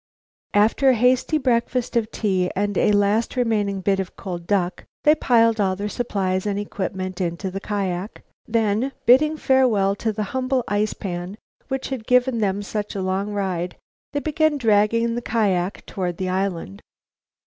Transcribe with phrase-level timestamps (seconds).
[0.55, 5.13] After a hasty breakfast of tea and a last remaining bit of cold duck, they
[5.13, 10.63] piled all their supplies and equipment into the kiak, then, bidding farewell to the humble
[10.67, 11.37] ice pan
[11.67, 13.75] which had given them such a long ride,
[14.11, 16.81] they began dragging the kiak toward the island.